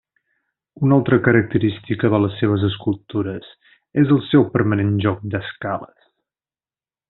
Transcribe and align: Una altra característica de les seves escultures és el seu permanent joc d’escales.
Una 0.87 0.95
altra 0.99 1.19
característica 1.27 2.09
de 2.15 2.21
les 2.23 2.39
seves 2.41 2.65
escultures 2.69 3.53
és 4.05 4.17
el 4.17 4.25
seu 4.31 4.49
permanent 4.57 4.93
joc 5.07 5.23
d’escales. 5.35 5.97